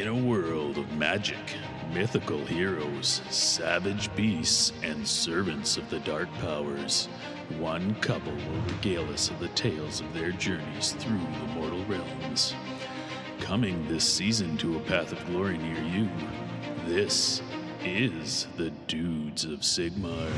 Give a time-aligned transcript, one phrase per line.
[0.00, 1.36] In a world of magic,
[1.92, 7.04] mythical heroes, savage beasts, and servants of the dark powers,
[7.58, 12.54] one couple will regale us of the tales of their journeys through the mortal realms.
[13.40, 16.08] Coming this season to a path of glory near you,
[16.86, 17.42] this
[17.84, 20.32] is the Dudes of Sigmar.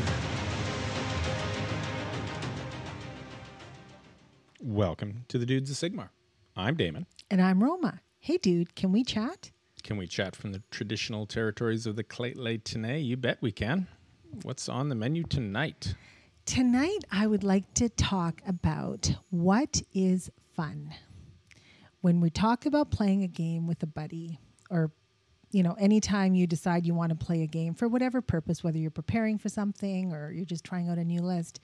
[4.60, 6.08] Welcome to the Dudes of Sigmar.
[6.56, 7.06] I'm Damen.
[7.30, 8.00] And I'm Roma.
[8.24, 9.50] Hey, dude, can we chat?
[9.82, 13.04] Can we chat from the traditional territories of the Lheidli T'enneh?
[13.04, 13.88] You bet we can.
[14.44, 15.96] What's on the menu tonight?
[16.46, 20.94] Tonight, I would like to talk about what is fun.
[22.00, 24.38] When we talk about playing a game with a buddy,
[24.70, 24.92] or
[25.50, 28.78] you know, anytime you decide you want to play a game for whatever purpose, whether
[28.78, 31.58] you're preparing for something or you're just trying out a new list,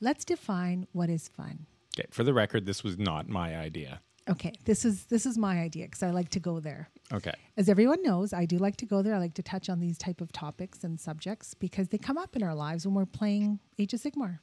[0.00, 1.64] let's define what is fun.
[1.96, 4.00] Okay, for the record, this was not my idea.
[4.30, 6.88] Okay, this is this is my idea because I like to go there.
[7.12, 7.32] Okay.
[7.56, 9.14] As everyone knows, I do like to go there.
[9.14, 12.36] I like to touch on these type of topics and subjects because they come up
[12.36, 14.38] in our lives when we're playing Age of Sigmar.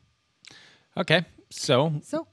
[0.97, 1.25] Okay.
[1.49, 2.27] So, So,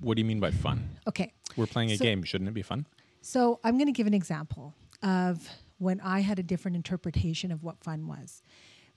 [0.00, 0.88] what do you mean by fun?
[1.06, 2.22] okay, We're playing a So- game.
[2.22, 2.86] Shouldn't it be fun?
[3.20, 7.62] So I'm going to give an example of when I had a different interpretation of
[7.62, 8.42] what fun was.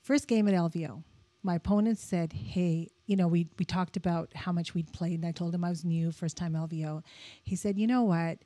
[0.01, 1.03] First game at LVO,
[1.47, 5.25] my opponent said, "Hey, you know, we we talked about how much we'd played, and
[5.25, 7.03] I told him I was new, first time LVO."
[7.43, 8.39] He said, "You know what?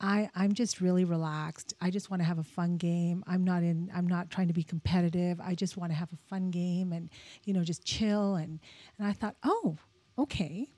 [0.00, 1.74] I I'm just really relaxed.
[1.80, 3.22] I just want to have a fun game.
[3.26, 3.90] I'm not in.
[3.94, 5.40] I'm not trying to be competitive.
[5.40, 7.10] I just want to have a fun game and
[7.44, 8.58] you know just chill." And
[8.98, 9.76] and I thought, "Oh,
[10.18, 10.72] okay."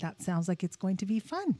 [0.00, 1.58] That sounds like it's going to be fun.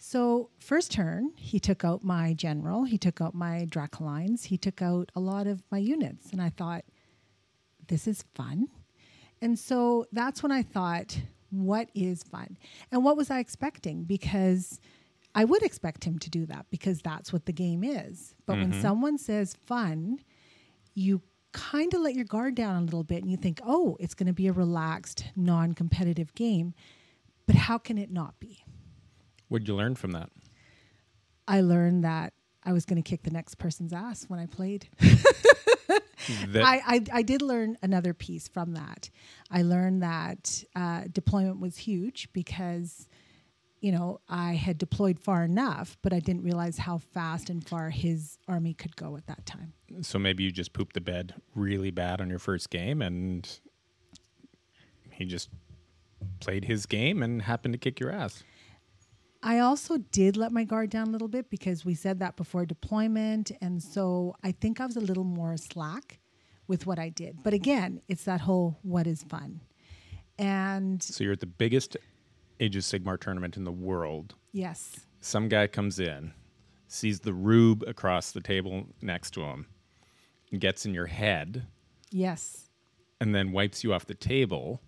[0.00, 4.82] So, first turn, he took out my general, he took out my Dracolines, he took
[4.82, 6.32] out a lot of my units.
[6.32, 6.84] And I thought,
[7.92, 8.68] this is fun.
[9.42, 12.56] And so that's when I thought, what is fun?
[12.90, 14.04] And what was I expecting?
[14.04, 14.80] Because
[15.34, 18.34] I would expect him to do that because that's what the game is.
[18.46, 18.80] But when mm-hmm.
[18.80, 20.20] someone says fun,
[20.94, 21.20] you
[21.52, 24.26] kind of let your guard down a little bit and you think, oh, it's going
[24.26, 26.72] to be a relaxed, non competitive game.
[27.44, 28.64] But how can it not be?
[29.48, 30.30] What'd you learn from that?
[31.46, 32.32] I learned that
[32.64, 34.88] I was going to kick the next person's ass when I played.
[36.64, 39.10] I, I, I did learn another piece from that.
[39.50, 43.08] I learned that uh, deployment was huge because,
[43.80, 47.90] you know, I had deployed far enough, but I didn't realize how fast and far
[47.90, 49.72] his army could go at that time.
[50.02, 53.58] so maybe you just pooped the bed really bad on your first game, and
[55.10, 55.48] he just
[56.40, 58.42] played his game and happened to kick your ass.
[59.42, 62.64] I also did let my guard down a little bit because we said that before
[62.64, 63.50] deployment.
[63.60, 66.18] And so I think I was a little more slack
[66.68, 67.42] with what I did.
[67.42, 69.60] But again, it's that whole what is fun.
[70.38, 71.96] And So you're at the biggest
[72.60, 74.34] Age of Sigmar tournament in the world.
[74.52, 76.32] yes, Some guy comes in,
[76.86, 79.66] sees the rube across the table next to him,
[80.56, 81.66] gets in your head,
[82.10, 82.68] yes.
[83.20, 84.80] and then wipes you off the table.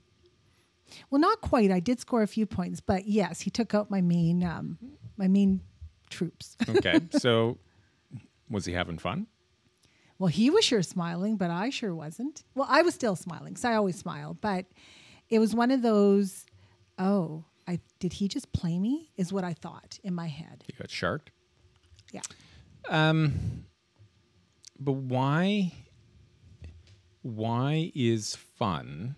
[1.10, 1.70] Well, not quite.
[1.70, 4.78] I did score a few points, but yes, he took out my main, um,
[5.16, 5.60] my main
[6.10, 6.56] troops.
[6.68, 7.58] Okay, so
[8.50, 9.26] was he having fun?
[10.18, 12.44] well, he was sure smiling, but I sure wasn't.
[12.54, 14.36] Well, I was still smiling, because I always smile.
[14.40, 14.66] But
[15.28, 16.46] it was one of those,
[16.98, 19.10] oh, I did he just play me?
[19.16, 20.64] Is what I thought in my head.
[20.66, 21.30] He got sharked.
[22.12, 22.20] Yeah.
[22.88, 23.64] Um.
[24.78, 25.72] But why?
[27.22, 29.16] Why is fun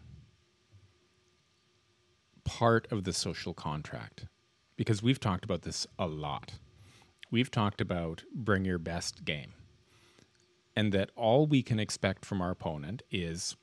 [2.46, 4.24] part of the social contract?
[4.76, 6.54] Because we've talked about this a lot.
[7.30, 9.52] We've talked about bring your best game,
[10.74, 13.56] and that all we can expect from our opponent is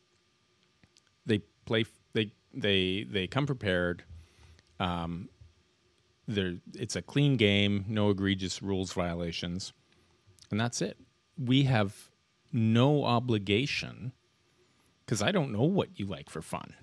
[1.25, 4.03] they play they they they come prepared.
[4.79, 5.29] Um,
[6.27, 9.73] there, it's a clean game, no egregious rules violations
[10.53, 10.97] and that's it.
[11.35, 12.11] We have
[12.51, 14.13] no obligation
[15.03, 16.75] because I don't know what you like for fun.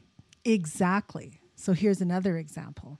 [0.44, 1.39] Exactly.
[1.60, 2.98] So here's another example.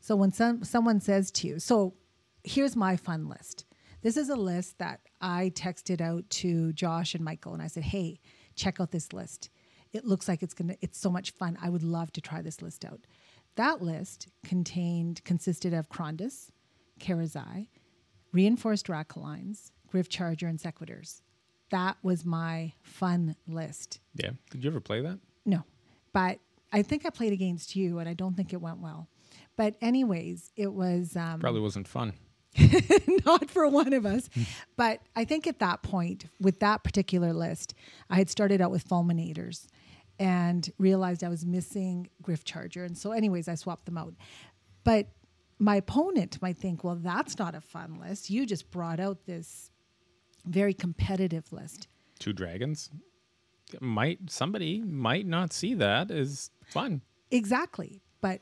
[0.00, 1.94] So when some someone says to you, so
[2.42, 3.66] here's my fun list.
[4.02, 7.84] This is a list that I texted out to Josh and Michael and I said,
[7.84, 8.20] "Hey,
[8.56, 9.50] check out this list.
[9.92, 11.56] It looks like it's going to it's so much fun.
[11.62, 13.00] I would love to try this list out."
[13.56, 16.50] That list contained consisted of Krondys,
[16.98, 17.68] Karazai,
[18.32, 21.22] reinforced Dracolines, Gryph-charger and Sequitors.
[21.70, 24.00] That was my fun list.
[24.14, 24.30] Yeah.
[24.50, 25.18] Did you ever play that?
[25.44, 25.64] No,
[26.12, 26.40] but
[26.72, 29.08] I think I played against you, and I don't think it went well.
[29.56, 32.14] But anyways, it was um, Probably wasn't fun.
[33.26, 34.28] not for one of us.
[34.76, 37.74] but I think at that point, with that particular list,
[38.08, 39.66] I had started out with fulminators
[40.18, 42.84] and realized I was missing Gryph-charger.
[42.84, 44.14] And so, anyways, I swapped them out.
[44.84, 45.08] But
[45.58, 48.30] my opponent might think, well, that's not a fun list.
[48.30, 49.70] You just brought out this
[50.46, 51.88] very competitive list.
[52.18, 52.90] Two dragons
[53.80, 57.02] might somebody might not see that as fun.
[57.30, 58.00] Exactly.
[58.20, 58.40] But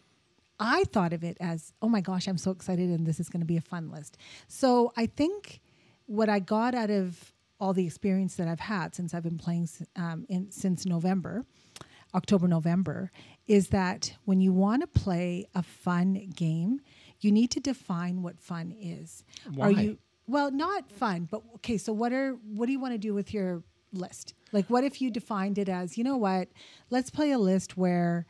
[0.59, 3.41] I thought of it as, oh my gosh, I'm so excited and this is going
[3.41, 4.17] to be a fun list.
[4.49, 5.61] So I think
[6.07, 9.69] what I got out of all the experience that I've had since I've been playing
[9.97, 11.45] um, in, since November,
[12.15, 13.11] October, November,
[13.47, 16.81] is that when you want to play a fun game,
[17.21, 19.25] you need to define what fun is.
[19.55, 19.67] Why?
[19.67, 19.99] Are you
[20.29, 21.79] well, not fun, but okay.
[21.79, 24.35] So what are what do you want to do with your list?
[24.53, 26.49] Like, what if you defined it as, you know what?
[26.91, 28.27] Let's play a list where,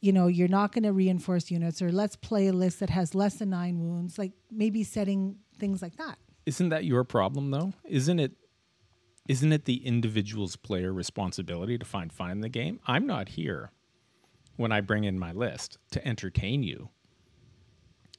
[0.00, 3.14] you know, you're not going to reinforce units, or let's play a list that has
[3.14, 4.18] less than nine wounds.
[4.18, 6.18] Like maybe setting things like that.
[6.46, 7.72] Isn't that your problem though?
[7.84, 8.32] Isn't it
[9.28, 12.80] isn't it the individual's player responsibility to find fun in the game?
[12.86, 13.70] I'm not here
[14.56, 16.88] when I bring in my list to entertain you.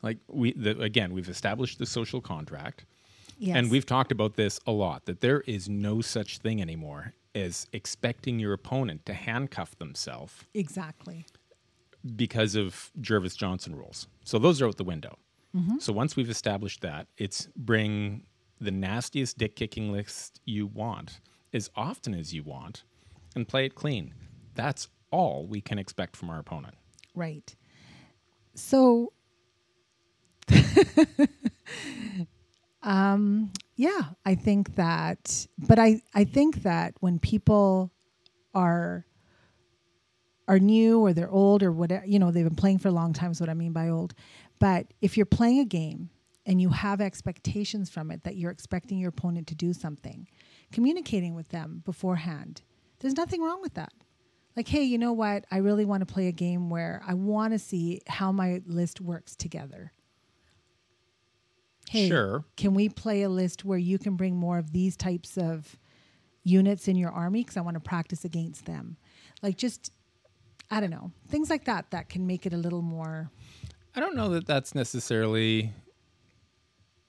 [0.01, 2.85] Like we the, again, we've established the social contract.
[3.37, 3.57] Yes.
[3.57, 7.67] And we've talked about this a lot that there is no such thing anymore as
[7.73, 11.25] expecting your opponent to handcuff themselves exactly.
[12.15, 14.07] because of Jervis Johnson rules.
[14.23, 15.17] So those are out the window.
[15.55, 15.79] Mm-hmm.
[15.79, 18.23] So once we've established that, it's bring
[18.59, 21.19] the nastiest dick kicking list you want
[21.53, 22.83] as often as you want
[23.35, 24.13] and play it clean.
[24.55, 26.75] That's all we can expect from our opponent.
[27.15, 27.55] Right.
[28.55, 29.13] So,
[32.83, 37.91] um, yeah, I think that, but I, I think that when people
[38.53, 39.05] are
[40.47, 43.13] are new or they're old or whatever, you know, they've been playing for a long
[43.13, 44.13] time is what I mean by old.
[44.59, 46.09] But if you're playing a game
[46.45, 50.27] and you have expectations from it that you're expecting your opponent to do something,
[50.73, 52.63] communicating with them beforehand,
[52.99, 53.93] there's nothing wrong with that.
[54.57, 55.45] Like, hey, you know what?
[55.49, 58.99] I really want to play a game where I want to see how my list
[58.99, 59.93] works together.
[61.91, 62.45] Hey, Sure.
[62.55, 65.77] can we play a list where you can bring more of these types of
[66.41, 68.95] units in your army because I want to practice against them?
[69.41, 69.91] Like, just,
[70.69, 73.29] I don't know, things like that that can make it a little more.
[73.93, 75.73] I don't know that that's necessarily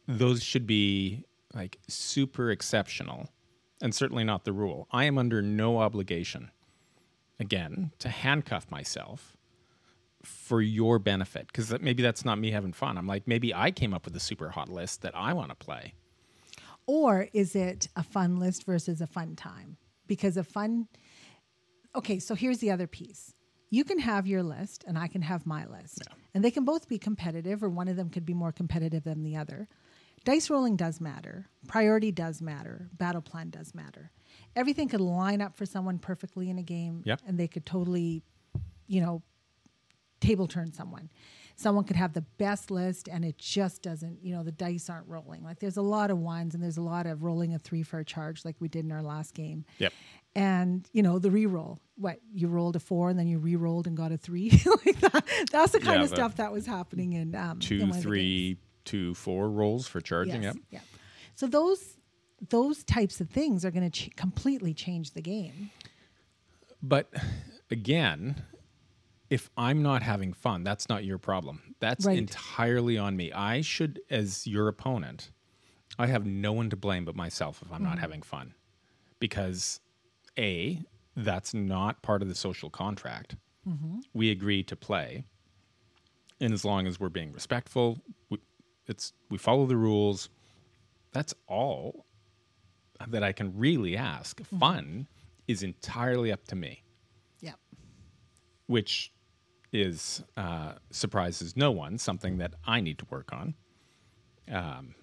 [0.08, 3.28] those should be like super exceptional
[3.80, 4.88] and certainly not the rule.
[4.90, 6.50] I am under no obligation
[7.38, 9.31] again to handcuff myself
[10.22, 12.96] for your benefit because that, maybe that's not me having fun.
[12.98, 15.54] I'm like maybe I came up with a super hot list that I want to
[15.54, 15.94] play.
[16.86, 19.76] Or is it a fun list versus a fun time?
[20.06, 20.88] Because a fun.
[21.94, 23.34] Okay, so here's the other piece.
[23.70, 26.02] You can have your list and I can have my list.
[26.34, 29.22] And they can both be competitive, or one of them could be more competitive than
[29.22, 29.68] the other.
[30.24, 31.46] Dice rolling does matter.
[31.68, 32.88] Priority does matter.
[32.96, 34.10] Battle plan does matter.
[34.56, 37.20] Everything could line up for someone perfectly in a game, Yep.
[37.26, 38.22] and they could totally,
[38.86, 39.22] you know,
[40.22, 41.10] table turn someone.
[41.56, 45.06] Someone could have the best list and it just doesn't, you know, the dice aren't
[45.06, 45.44] rolling.
[45.44, 47.98] Like there's a lot of ones and there's a lot of rolling a three for
[47.98, 49.64] a charge like we did in our last game.
[49.78, 49.92] Yep.
[50.34, 51.78] And, you know, the re-roll.
[51.96, 54.50] What, you rolled a four and then you re-rolled and got a three?
[54.86, 55.24] like that.
[55.52, 57.88] That's the kind Yeah, of the stuff that was happening in um Two, one of
[57.88, 58.02] the games.
[58.02, 60.42] three, two, four rolls for charging.
[60.42, 60.54] Yes.
[60.54, 60.64] Yep.
[60.70, 60.80] Yeah.
[61.34, 61.98] So those
[62.48, 65.70] those types of things are going to ch- completely change the game.
[66.82, 67.12] But
[67.70, 68.42] again,
[69.32, 71.74] if I'm not having fun, that's not your problem.
[71.80, 72.18] That's Right.
[72.18, 73.32] entirely on me.
[73.32, 75.30] I should, as your opponent,
[75.98, 77.84] I have no one to blame but myself if I'm Mm-hmm.
[77.84, 78.54] not having fun.
[79.20, 79.80] Because,
[80.38, 80.82] A,
[81.16, 83.36] that's not part of the social contract.
[83.66, 84.00] Mm-hmm.
[84.12, 85.24] We agree to play.
[86.40, 88.38] And as long as we're being respectful, we,
[88.86, 90.28] it's we follow the rules.
[91.12, 92.04] That's all
[93.08, 94.40] that I can really ask.
[94.42, 94.58] Mm-hmm.
[94.58, 95.08] Fun
[95.48, 96.82] is entirely up to me
[97.40, 97.54] Yeah.
[98.66, 99.12] which
[99.72, 101.98] is uh, surprises no one.
[101.98, 103.54] Something that I need to work on.
[104.50, 104.94] Um,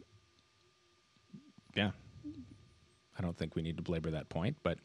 [1.75, 1.91] yeah,
[3.17, 4.77] I don't think we need to belabor that point, but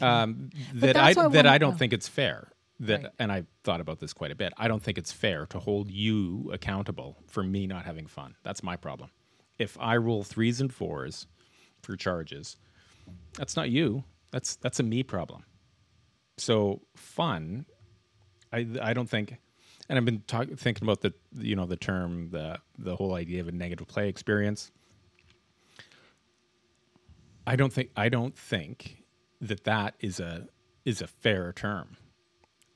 [0.00, 1.76] um, that I that I don't know.
[1.76, 2.48] think it's fair.
[2.80, 3.12] That Right.
[3.18, 4.54] and I thought about this quite a bit.
[4.56, 8.36] I don't think it's fair to hold you accountable for me not having fun.
[8.42, 9.10] That's my problem.
[9.58, 11.26] If I roll threes and fours
[11.82, 12.56] for charges,
[13.34, 14.04] that's not you.
[14.30, 15.44] That's that's a me problem.
[16.38, 17.66] So fun,
[18.52, 19.36] I I don't think,
[19.88, 23.40] and I've been talk, thinking about the you know the term the the whole idea
[23.40, 24.70] of a negative play experience.
[27.46, 29.04] I don't think I don't think
[29.40, 30.46] that that is a
[30.84, 31.96] is a fair term.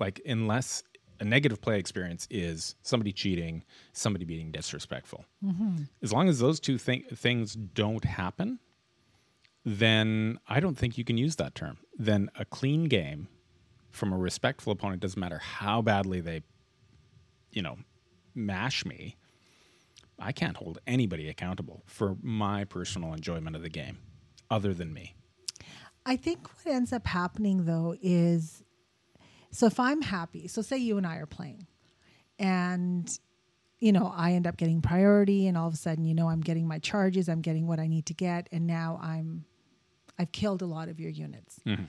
[0.00, 0.82] Like unless
[1.20, 3.62] a negative play experience is somebody cheating,
[3.92, 5.24] somebody being disrespectful.
[5.44, 5.84] Mm-hmm.
[6.02, 8.58] As long as those two thing, things don't happen,
[9.64, 11.78] then I don't think you can use that term.
[11.96, 13.28] Then a clean game
[13.94, 16.42] from a respectful opponent doesn't matter how badly they,
[17.52, 17.76] you know,
[18.34, 19.16] mash me.
[20.18, 23.98] I can't hold anybody accountable for my personal enjoyment of the game
[24.50, 25.14] other than me.
[26.06, 28.62] I think what ends up happening though is
[29.50, 31.66] so if I'm happy, so say you and I are playing
[32.38, 33.08] and
[33.80, 36.40] you know, I end up getting priority and all of a sudden, you know, I'm
[36.40, 39.44] getting my charges, I'm getting what I need to get and now I'm
[40.18, 41.60] I've killed a lot of your units.
[41.66, 41.84] Mm-hmm.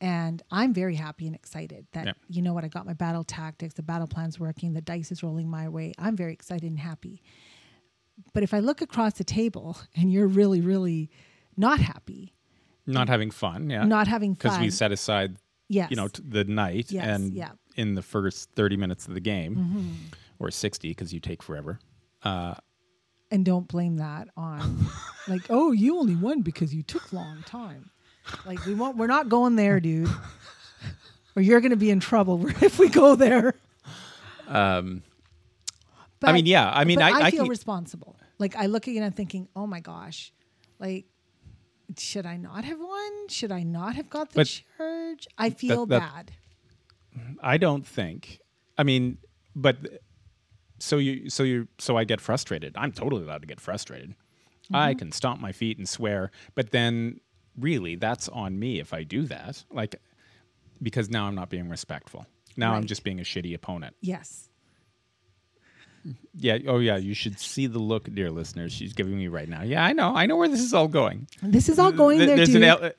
[0.00, 2.16] And I'm very happy and excited that Yep.
[2.28, 5.22] you know what I got my battle tactics, the battle plan's working, the dice is
[5.22, 5.92] rolling my way.
[5.98, 7.20] I'm very excited and happy.
[8.32, 11.10] But if I look across the table and you're really really
[11.56, 12.34] not happy,
[12.86, 13.84] Not having fun, yeah.
[13.84, 14.50] not having fun.
[14.50, 15.36] because we set aside,
[15.68, 17.50] yes, you know, t- the night Yes, and yeah.
[17.74, 19.90] in the first 30 minutes of the game Mm-hmm.
[20.38, 21.80] or 60 because you take forever.
[22.24, 24.86] and don't blame that on
[25.28, 27.90] like oh you only won because you took long time
[28.46, 30.08] like we won't we're not going there dude
[31.36, 33.54] or you're going to be in trouble if we go there
[34.46, 35.02] Um,
[36.20, 38.86] but, I mean, yeah, I mean, I- I, I feel can- responsible like i look
[38.88, 40.32] at it and i'm thinking oh my gosh
[40.78, 41.04] like
[41.96, 45.86] should i not have won should i not have got the But charge i feel
[45.86, 46.30] that- bad
[47.42, 48.38] I don't think.
[48.76, 49.18] I mean,
[49.56, 49.76] but
[50.78, 52.76] so you, so you, so I get frustrated.
[52.76, 54.14] I'm totally allowed to get frustrated.
[54.72, 54.98] I Mm-hmm.
[55.00, 57.18] can stomp my feet and swear, but then
[57.58, 59.64] really that's on me if I do that.
[59.70, 59.96] Like,
[60.82, 62.26] because now I'm not being respectful.
[62.56, 63.94] Now I'm just being a shitty opponent.
[64.00, 64.48] yes
[66.34, 66.58] Yeah.
[66.66, 66.96] Oh, yeah.
[66.96, 68.72] You should see the look, dear listeners.
[68.72, 69.62] She's giving me right now.
[69.62, 70.14] Yeah, I know.
[70.14, 71.28] I know where this is all going.
[71.42, 72.62] this is all going there There's dude.
[72.62, 72.90] an el-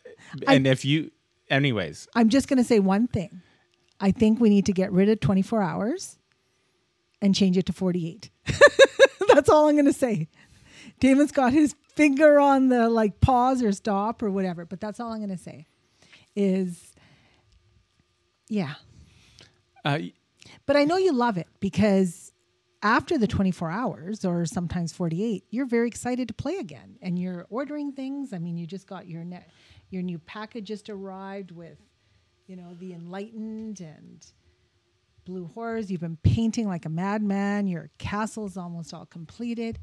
[0.47, 1.11] and if you,
[1.49, 3.41] anyways, I'm just going to say one thing.
[3.99, 6.17] I think we need to get rid of 24 hours
[7.21, 8.29] and change it to 48.
[9.27, 10.27] That's all I'm going to say.
[11.01, 15.11] Damen's got his finger on the like pause or stop or whatever, but that's all
[15.11, 15.67] I'm going to say
[16.33, 16.93] is
[18.47, 18.75] yeah.
[19.83, 19.99] uh,
[20.65, 22.31] But I know you love it because
[22.81, 27.45] after the 24 hours or sometimes 48, you're very excited to play again and you're
[27.49, 28.31] ordering things.
[28.31, 29.49] I mean, you just got your net,
[29.89, 31.77] your new package just arrived with,
[32.47, 34.25] you know, the enlightened and
[35.25, 35.91] blue horrors.
[35.91, 37.67] You've been painting like a madman.
[37.67, 39.79] Your castle's almost all completed.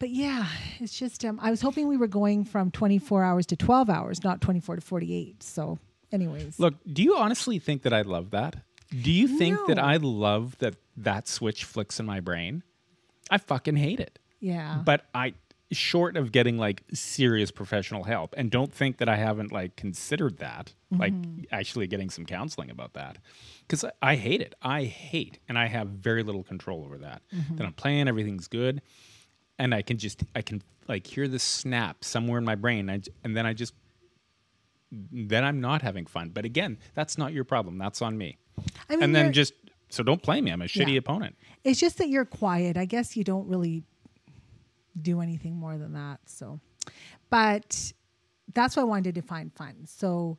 [0.00, 0.46] But yeah,
[0.80, 4.24] it's just um, I was hoping we were going from 24 hours to 12 hours,
[4.24, 5.42] not 24 to 48.
[5.42, 5.78] So,
[6.10, 8.56] anyways, Look, do you honestly think that I love that?
[8.90, 12.62] Do you think that I love that that switch flicks in my brain?
[13.30, 14.18] I fucking hate it.
[14.40, 14.80] yeah.
[14.84, 15.34] But I
[15.70, 20.38] short of getting like serious professional help and don't think that I haven't like considered
[20.38, 21.12] that, like
[21.52, 23.18] actually getting some counseling about that.
[23.68, 24.54] Cuz I, I hate it.
[24.62, 27.22] I hate and I have very little control over that.
[27.52, 28.80] That I'm playing everything's good
[29.60, 32.96] and I can just I can like hear the snap somewhere in my brain I
[32.98, 33.74] j- and then I just
[34.90, 36.30] then I'm not having fun.
[36.30, 37.78] But again, that's not your problem.
[37.78, 38.38] That's on me.
[38.88, 39.52] I mean, and then just
[39.88, 40.50] so don't play me.
[40.50, 40.98] I'm a shitty Yeah.
[40.98, 41.36] opponent.
[41.62, 42.76] It's just that you're quiet.
[42.76, 43.84] I guess you don't really
[45.00, 46.18] do anything more than that.
[46.26, 46.58] So,
[47.28, 47.92] but
[48.52, 49.86] that's why I wanted to define fun.
[49.86, 50.38] So,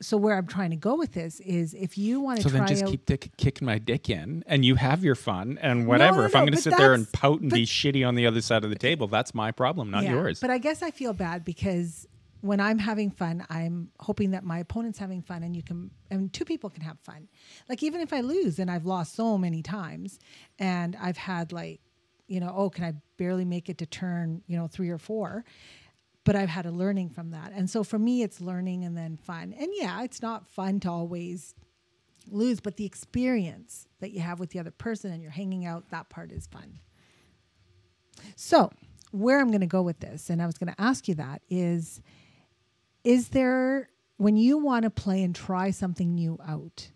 [0.00, 2.66] so where I'm trying to go with this is if you want to So then
[2.66, 6.16] just out, keep dick kicking my dick in, and you have your fun and whatever.
[6.16, 8.26] no, no, if I'm going to sit there and pout and be shitty on the
[8.26, 10.40] other side of the table, that's my problem, not Yeah, yours.
[10.40, 12.06] But I guess I feel bad because
[12.40, 16.30] when I'm having fun, I'm hoping that my opponent's having fun and you can, and
[16.32, 17.28] two people can have fun.
[17.68, 20.18] Like even if I lose, and I've lost so many times,
[20.58, 21.80] and I've had like,
[22.26, 25.44] you know, oh, can I barely make it to turn, you know, three or four?
[26.24, 27.52] But I've had a learning from that.
[27.54, 29.54] And so for me, it's learning and then fun.
[29.58, 31.54] And yeah, it's not fun to always
[32.30, 35.90] lose, but the experience that you have with the other person and you're hanging out,
[35.90, 36.80] that part is fun.
[38.36, 38.70] So,
[39.10, 41.42] where I'm going to go with this, and I was going to ask you that,
[41.48, 42.00] is
[43.04, 46.88] is there, when you want to play and try something new out,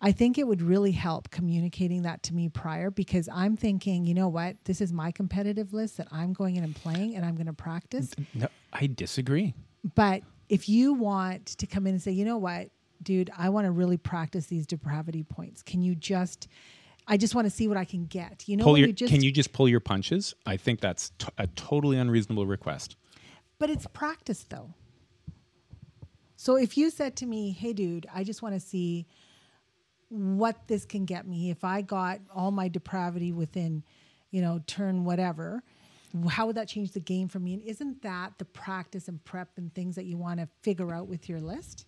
[0.00, 4.14] I think it would really help communicating that to me prior because I'm thinking, you
[4.14, 7.34] know what, this is my competitive list that I'm going in and playing and I'm
[7.34, 8.14] going to practice.
[8.34, 9.54] no, I disagree.
[9.94, 12.70] But if you want to come in and say, you know what,
[13.02, 15.62] dude, I want to really practice these depravity points.
[15.62, 16.46] Can you just,
[17.08, 18.48] I just want to see what I can get.
[18.48, 20.34] You know, your, you just, can you just pull your punches?
[20.46, 22.96] I think that's t- a totally unreasonable request.
[23.58, 24.74] But it's practice though.
[26.36, 29.06] So if you said to me, "Hey dude, I just want to see
[30.08, 33.82] what this can get me if I got all my depravity within,
[34.30, 35.62] you know, turn whatever,
[36.30, 39.50] how would that change the game for me?" And isn't that the practice and prep
[39.58, 41.86] and things that you want to figure out with your list?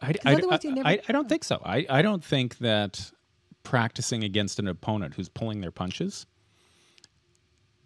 [0.00, 1.60] I, I, I- never I- I don't think so.
[1.64, 3.10] I, I don't think that
[3.62, 6.26] practicing against an opponent who's pulling their punches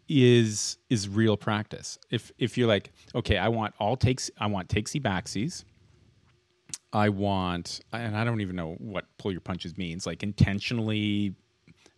[0.09, 1.99] is is real practice.
[2.11, 5.65] If if you're like, okay, I want all takes, I want takesy backsies.
[6.93, 10.07] I want, and I don't even know what pull your punches means.
[10.07, 11.35] Like intentionally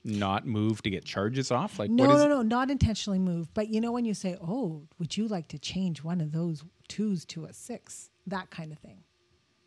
[0.05, 1.79] not move to get charges off?
[1.79, 3.53] Like No, what is no, no, not intentionally move.
[3.55, 6.65] But you know when you say, "Oh, would you like to change one of those
[6.89, 8.11] twos to a six?
[8.27, 9.03] That kind of thing,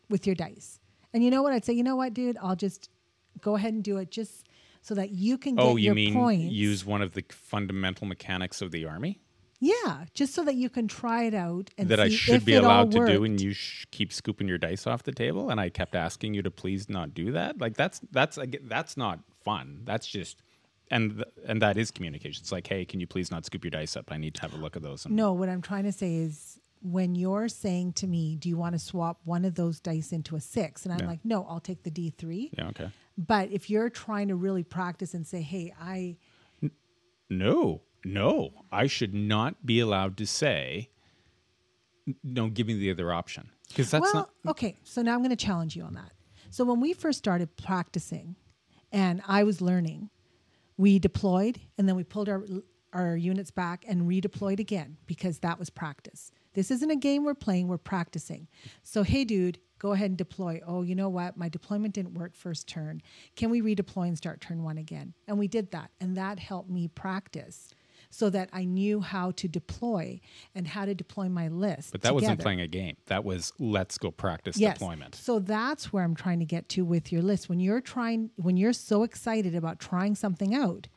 [0.08, 0.80] with your dice.
[1.12, 1.52] And you know what?
[1.52, 2.36] I'd say, you know what, dude?
[2.40, 2.90] I'll just
[3.40, 4.46] go ahead and do it, just
[4.82, 6.52] so that you can oh, get Oh, you your mean points.
[6.52, 9.20] use one of the fundamental mechanics of the army
[9.60, 12.90] yeah, just so that you can try it out and that I should be allowed
[12.92, 15.94] to do, and you sh- keep scooping your dice off the table, and I kept
[15.94, 17.58] asking you to please not do that.
[17.60, 19.80] Like that's that's that's not fun.
[19.84, 20.42] That's just
[20.90, 22.42] and th- and that is communication.
[22.42, 24.12] It's like, hey, can you please not scoop your dice up?
[24.12, 25.06] I need to have a look at those.
[25.08, 28.74] No, what I'm trying to say is when you're saying to me, do you want
[28.74, 30.84] to swap one of those dice into a six?
[30.84, 31.06] And I'm Yeah.
[31.06, 32.50] like, no, I'll take the D3.
[32.56, 32.90] yeah, okay.
[33.18, 36.16] But if you're trying to really practice and say, hey, I,
[37.28, 40.90] No, no, I should not be allowed to say,
[42.22, 44.50] no, give me the other option because that's well, not.
[44.52, 46.12] okay, so now I'm going to challenge you on that.
[46.50, 48.36] So when we first started practicing
[48.92, 50.10] and I was learning,
[50.76, 52.44] we deployed and then we pulled our
[52.92, 56.30] our units back and redeployed again because that was practice.
[56.54, 58.48] This isn't a game we're playing, we're practicing.
[58.84, 60.60] So hey dude, go ahead and deploy.
[60.66, 61.36] Oh, you know what?
[61.36, 63.02] My deployment didn't work first turn.
[63.34, 65.12] Can we redeploy and start turn 1 again?
[65.26, 67.68] And we did that and that helped me practice
[68.16, 70.20] so that I knew how to deploy
[70.54, 71.92] and how to deploy my list.
[71.92, 72.96] But that wasn't playing a game.
[73.06, 74.78] That was let's go practice yes.
[74.78, 75.14] deployment.
[75.14, 77.50] So that's where I'm trying to get to with your list.
[77.50, 80.88] When you're trying, when you're so excited about trying something out,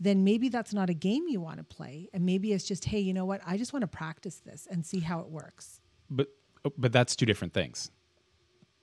[0.00, 3.00] then maybe that's not a game you want to play, and maybe it's just, hey,
[3.00, 3.40] you know what?
[3.46, 5.80] I just want to practice this and see how it works.
[6.10, 6.28] But
[6.64, 7.90] oh, but that's two different things.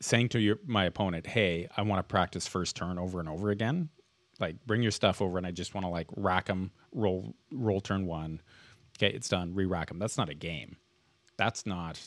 [0.02, 3.50] Saying to your my opponent, "Hey, I want to practice first turn over and over
[3.50, 3.90] again."
[4.40, 7.82] Like bring your stuff over and I just want to like rack them, roll roll
[7.82, 8.42] turn 1.
[8.98, 9.54] Okay, it's done.
[9.54, 10.00] Re-rack them.
[10.00, 10.78] That's not a game.
[11.38, 12.00] That's not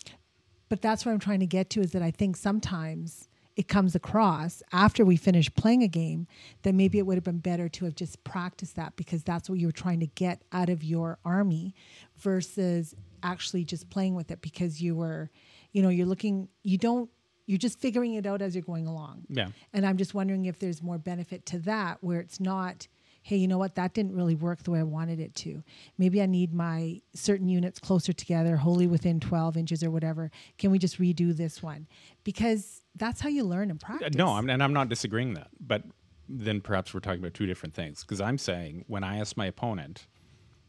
[0.69, 3.95] But that's where I'm trying to get to is that I think sometimes it comes
[3.95, 6.29] across after we finish playing a game
[6.63, 9.59] that maybe it would have been better to have just practiced that because that's what
[9.59, 11.75] you were trying to get out of your army
[12.17, 12.95] versus
[13.25, 15.29] actually just playing with it because you were,
[15.73, 17.11] you know, you're looking, you don't,
[17.49, 19.25] you're just figuring it out as you're going along.
[19.29, 19.49] Yeah.
[19.73, 22.87] And I'm just wondering if there's more benefit to that where it's not,
[23.23, 25.63] hey, you know what, that didn't really work the way I wanted it to.
[25.97, 30.31] Maybe I need my certain units closer together, wholly within 12 inches or whatever.
[30.59, 31.87] Can we just redo this one?
[32.23, 34.15] Because that's how you learn and Uh, practice.
[34.15, 35.49] No, I'm, and I'm not disagreeing that.
[35.59, 35.85] But
[36.29, 38.03] then perhaps we're talking about two different things.
[38.05, 40.07] Because I'm saying when I ask my opponent,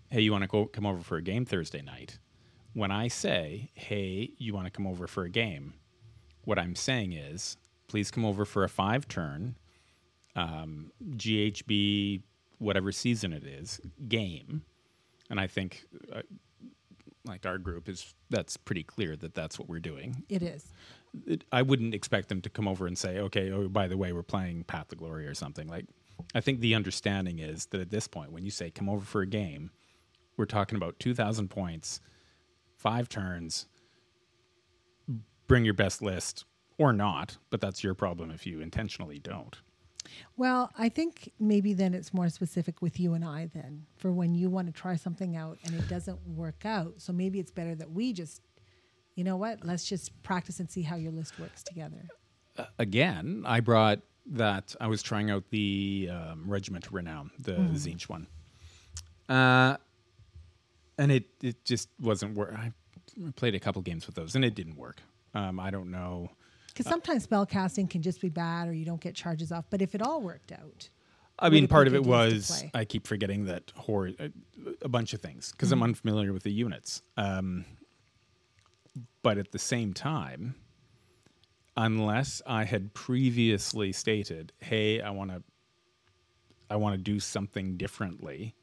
[0.09, 2.19] "Hey, you want to go come over for a game Thursday night?"
[2.71, 5.73] When I say, "Hey, you want to come over for a game?"
[6.49, 7.57] What I'm saying is,
[7.87, 9.53] please come over for a five turn
[10.35, 12.23] um, GHB
[12.57, 14.63] whatever season it is game.
[15.29, 16.23] And I think uh,
[17.23, 20.73] like our group is that's pretty clear that that's what we're doing It is.
[21.27, 24.11] it, I wouldn't expect them to come over and say, okay, oh, by the way,
[24.11, 25.67] we're playing Path to Glory or something.
[25.67, 25.85] Like,
[26.33, 29.21] I think the understanding is that at this point, when you say come over for
[29.21, 29.69] a game,
[30.35, 32.01] we're talking about 2,000 points,
[32.75, 33.67] five turns,
[35.49, 36.45] bring your best list
[36.77, 39.57] or not, but that's your problem if you intentionally don't.
[40.37, 44.33] Well, I think maybe then it's more specific with you and I then for when
[44.33, 46.93] you want to try something out and it doesn't work out.
[46.97, 48.41] So maybe it's better that we just,
[49.15, 52.07] you know what, let's just practice and see how your list works together.
[52.77, 58.03] Again, I brought that, I was trying out the um, Regiment of Renown, the Tzeentch
[58.03, 58.27] one.
[59.27, 59.77] Uh,
[60.97, 62.53] and it, it just wasn't work.
[62.55, 62.71] I
[63.35, 65.01] played a couple games with those and it didn't work.
[65.33, 66.31] Um, I don't know.
[66.67, 69.65] Because sometimes spell casting can just be bad or you don't get charges off.
[69.69, 70.89] But if it all worked out,
[71.37, 72.63] I mean, part of it good use to was?
[72.73, 74.31] I keep forgetting that hor- a,
[74.81, 77.01] a bunch of things because I'm unfamiliar with the units.
[77.17, 77.65] Um,
[79.21, 80.55] but at the same time,
[81.75, 85.43] unless I had previously stated, "Hey, I want to,
[86.69, 88.55] I want to do something differently,"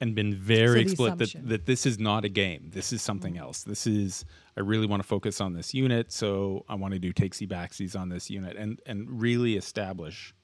[0.00, 1.28] and been very So explicit that.
[1.28, 1.48] Mm-hmm.
[1.48, 2.70] that this is not a game.
[2.72, 3.62] This is something else.
[3.62, 4.24] This is
[4.56, 7.98] I really want to focus on this unit, so I want to do takesy backsies
[7.98, 10.34] on this unit, and and really establish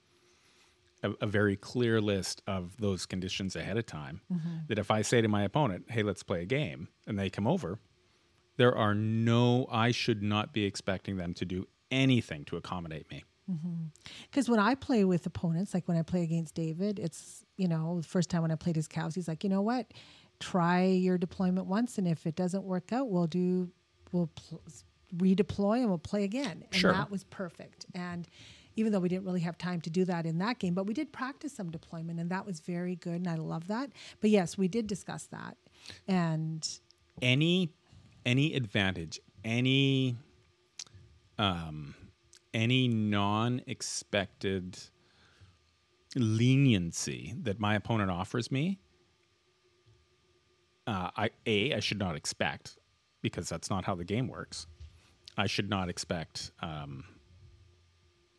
[1.03, 4.21] a, a very clear list of those conditions ahead of time.
[4.67, 7.45] That if I say to my opponent, "Hey, let's play a game," and they come
[7.47, 7.79] over,
[8.57, 9.67] there are no.
[9.71, 13.23] I should not be expecting them to do anything to accommodate me.
[14.31, 17.97] Because when I play with opponents, like when I play against David, it's, you know,
[18.01, 19.91] the first time when I played his cows, he's like, you know what?
[20.39, 21.97] Try your deployment once.
[21.97, 23.69] And if it doesn't work out, we'll do,
[24.11, 24.61] we'll pl-
[25.15, 26.63] redeploy and we'll play again.
[26.71, 26.91] And Sure.
[26.93, 27.85] that was perfect.
[27.93, 28.27] And
[28.75, 30.93] even though we didn't really have time to do that in that game, but we
[30.95, 33.15] did practice some deployment and that was very good.
[33.15, 33.91] And I love that.
[34.19, 35.57] But yes, we did discuss that.
[36.07, 36.67] And
[37.21, 37.69] any
[38.25, 40.15] any advantage, any
[41.37, 41.93] um,
[42.53, 44.79] any non-expected
[46.15, 48.79] leniency that my opponent offers me,
[50.87, 52.77] uh, I a I should not expect
[53.21, 54.67] because that's not how the game works.
[55.37, 57.05] I should not expect um,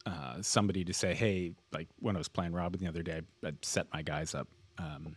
[0.07, 3.49] uh, somebody to say, "Hey," like when I was playing Robin the other day, I,
[3.49, 5.17] I set my guys up, um,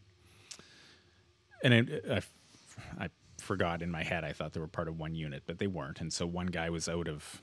[1.64, 1.74] and
[2.10, 2.22] I,
[3.00, 4.24] I forgot in my head.
[4.24, 6.70] I thought they were part of one unit, but they weren't, and so one guy
[6.70, 7.42] was out of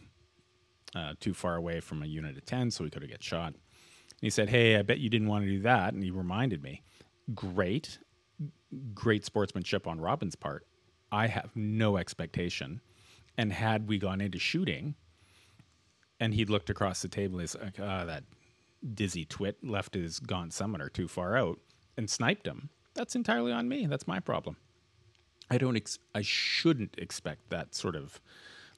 [0.95, 3.55] uh, too far away from a unit of ten, so he could have get shot.
[4.25, 6.83] He said, "Hey, I bet you didn't want to do that," and he reminded me.
[7.35, 7.99] Great,
[8.95, 10.67] great sportsmanship on Robin's part.
[11.13, 12.81] I have no expectation,
[13.37, 14.95] and had we gone into shooting
[16.21, 17.39] and he looked across the table.
[17.39, 18.25] He's like, "Ah, that
[18.95, 21.61] dizzy twit left his gaunt summoner too far out
[21.97, 23.87] and sniped him." That's entirely on me.
[23.87, 24.57] That's my problem.
[25.51, 25.77] I don't.
[25.77, 28.21] Ex- I shouldn't expect that sort of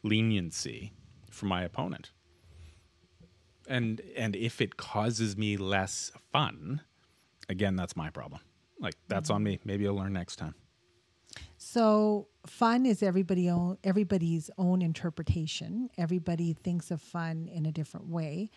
[0.03, 0.93] leniency
[1.31, 2.11] from my opponent.
[3.69, 6.83] And and if it causes me less fun,
[7.49, 8.41] again, that's my problem.
[8.79, 9.59] Like that's on me.
[9.65, 10.55] Maybe I'll learn next time.
[11.59, 15.91] So fun is everybody own, everybody's own interpretation.
[15.99, 18.51] Everybody thinks of fun in a different way.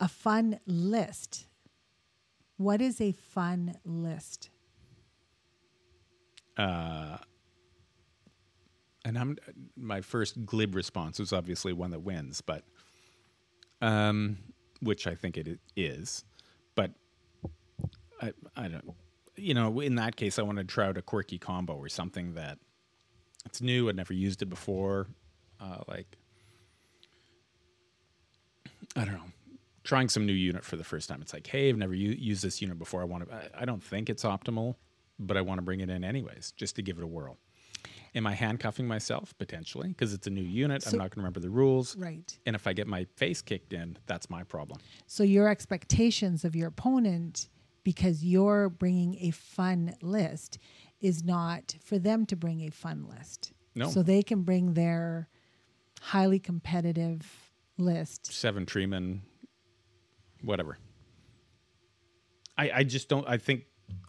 [0.00, 1.46] A fun list.
[2.56, 4.50] What is a fun list?
[6.56, 7.18] Uh,
[9.04, 9.36] and I'm
[9.76, 12.64] my first glib response was obviously one that wins, but
[13.80, 14.38] um,
[14.80, 16.24] which I think it is.
[16.74, 16.92] but
[18.20, 18.94] I I don't
[19.36, 22.34] you know in that case I want to try out a quirky combo or something
[22.34, 22.58] that
[23.46, 25.06] it's new I'd never used it before,
[25.60, 26.16] uh, like
[28.96, 29.22] I don't know.
[29.84, 31.22] Trying some new unit for the first time.
[31.22, 33.00] It's like, hey, I've never u- used this unit before.
[33.00, 33.34] I want to.
[33.34, 34.74] I, I don't think it's optimal,
[35.18, 37.38] but I want to bring it in anyways, just to give it a whirl.
[38.18, 40.82] Am I handcuffing myself potentially because it's a new unit?
[40.82, 42.36] So- I'm not going to remember the rules, Right.
[42.46, 44.80] and if I get my face kicked in, that's my problem.
[45.06, 47.48] So your expectations of your opponent,
[47.84, 50.58] because you're bringing a fun list,
[51.00, 53.52] is not for them to bring a fun list.
[53.76, 53.88] No.
[53.88, 55.28] So they can bring their
[56.00, 58.32] highly competitive list.
[58.32, 59.20] Seven treeman,
[60.42, 60.76] whatever.
[62.56, 63.28] I I just don't.
[63.28, 63.66] I think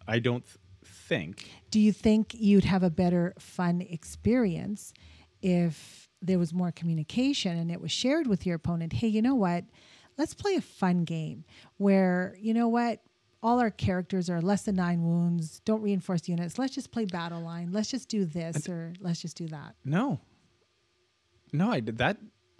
[0.07, 0.43] I don't
[0.85, 4.93] think Do you think you'd have a better fun experience
[5.41, 8.93] if there was more communication and it was shared with your opponent?
[8.93, 9.65] Hey, you know what?
[10.17, 11.45] Let's play a fun game
[11.77, 12.99] where, you know what?
[13.41, 15.61] All our characters are less than nine wounds.
[15.61, 16.59] Don't reinforce units.
[16.59, 17.71] Let's just play battle line.
[17.71, 19.75] Let's just do this or let's just do that.
[19.85, 20.19] No.
[21.53, 22.17] No, I did that.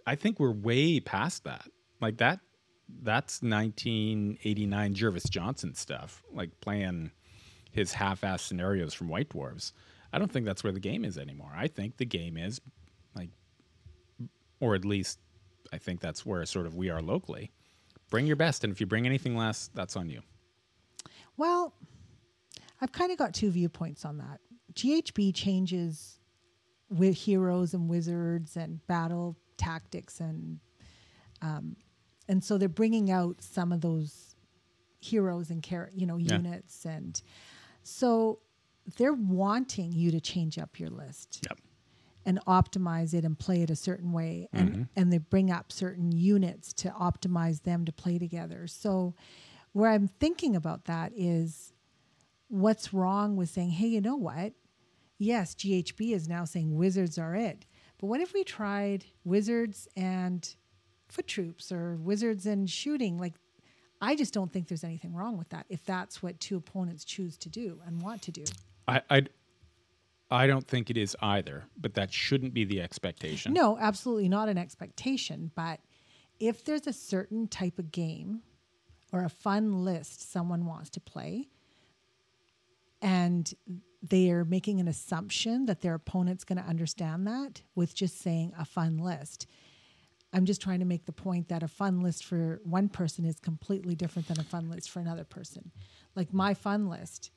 [0.08, 1.67] I think we're way past that.
[1.99, 2.39] Like that.
[3.01, 6.23] That's 1989 Jervis Johnson stuff.
[6.34, 7.12] Like playing
[7.71, 9.73] his half-ass scenarios from White Dwarves.
[10.12, 11.51] I don't think that's where the game is anymore.
[11.55, 12.60] I think the game is
[13.15, 13.29] like,
[14.60, 15.19] or at least
[15.71, 17.51] I think that's where sort of we are locally.
[18.10, 20.21] Bring your best, and if you bring anything less, that's on you.
[21.38, 21.73] Well,
[22.82, 24.39] I've kind of got two viewpoints on that.
[24.73, 26.19] GHB changes
[26.89, 30.60] with heroes and wizards and battle tactics and
[31.41, 31.75] um,
[32.27, 34.36] and so they're bringing out some of those
[35.01, 36.38] heroes and char- you know Yeah.
[36.38, 37.21] units and
[37.89, 38.39] so
[38.97, 41.60] they're wanting you to change up your list Yep.
[42.25, 44.84] and optimize it and play it a certain way and mm-hmm.
[44.95, 48.67] and they bring up certain units to optimize them to play together.
[48.67, 49.15] So
[49.73, 51.73] where i'm thinking about that is
[52.47, 54.54] what's wrong with saying hey you know what?
[55.17, 57.65] Yes ghb is now saying wizards are it
[57.99, 60.56] but what if we tried wizards and
[61.10, 63.17] foot troops or wizards and shooting?
[63.17, 63.36] Like
[64.01, 67.38] i just don't think there's anything wrong with that if that's what two opponents choose
[67.38, 68.43] to do and want to do
[68.88, 69.21] I, I,
[70.31, 73.53] I don't think it is either, but that shouldn't be the expectation.
[73.53, 75.51] No, absolutely not an expectation.
[75.55, 75.79] But
[76.39, 78.41] if there's a certain type of game
[79.12, 81.49] or a fun list someone wants to play,
[83.01, 83.51] and
[84.03, 88.53] they are making an assumption that their opponent's going to understand that with just saying
[88.57, 89.47] a fun list.
[90.31, 93.39] I'm just trying to make the point that a fun list for one person is
[93.39, 95.71] completely different than a fun list for another person.
[96.15, 97.31] Like my fun list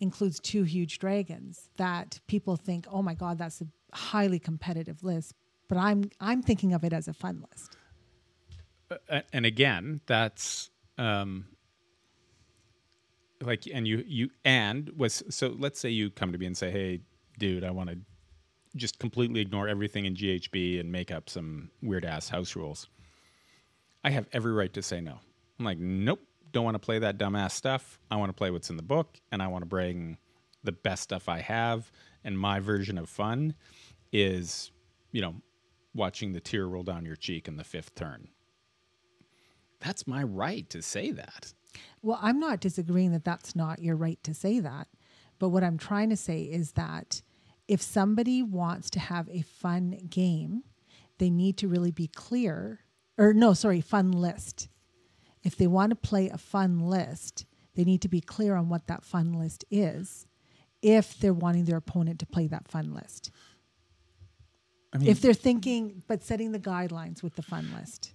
[0.00, 5.34] includes two huge dragons that people think, oh my God, that's a highly competitive list.
[5.68, 7.76] But I'm I'm thinking of it as a fun list.
[9.08, 11.46] A- and again, that's um,
[13.40, 15.54] like, and you you and was so.
[15.56, 17.00] Let's say you come to me and say, "Hey,
[17.38, 17.98] dude, I want to
[18.76, 22.88] just completely ignore everything in GHB and make up some weird ass house rules."
[24.04, 25.20] I have every right to say no.
[25.58, 27.98] I'm like, nope, don't want to play that dumbass stuff.
[28.10, 30.18] I want to play what's in the book, and I want to bring
[30.64, 31.90] the best stuff I have.
[32.24, 33.54] And my version of fun
[34.12, 34.70] is,
[35.12, 35.36] you know,
[35.94, 38.28] watching the tear roll down your cheek in the fifth turn.
[39.80, 41.54] That's my right to say that.
[42.02, 44.88] Well, I'm not disagreeing that that's not your right to say that.
[45.38, 47.22] But what I'm trying to say is that
[47.72, 50.62] if somebody wants to have a fun game,
[51.18, 52.80] they need to really be clear,
[53.16, 54.68] or no, sorry, fun list.
[55.42, 58.86] If they want to play a fun list, they need to be clear on what
[58.88, 60.26] that fun list is
[60.82, 63.30] if they're wanting their opponent to play that fun list.
[64.92, 68.12] I mean, If they're thinking, but setting the guidelines with the fun list.